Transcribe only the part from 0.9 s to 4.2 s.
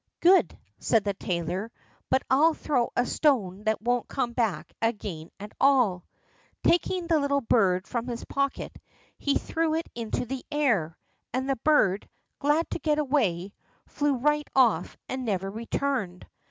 the tailor; "but I'll throw a stone that won't